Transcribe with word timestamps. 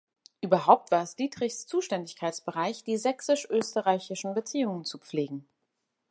Überhaupt 0.41 0.89
war 0.89 1.03
es 1.03 1.15
Dietrichs 1.15 1.67
Zuständigkeitsbereich, 1.67 2.83
die 2.83 2.97
sächsisch-österreichischen 2.97 4.33
Beziehungen 4.33 4.83
zu 4.83 4.97
pflegen. 4.97 5.45